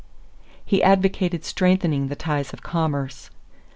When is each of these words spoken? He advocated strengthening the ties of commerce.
He 0.65 0.81
advocated 0.81 1.45
strengthening 1.45 2.07
the 2.07 2.15
ties 2.15 2.53
of 2.53 2.63
commerce. 2.63 3.29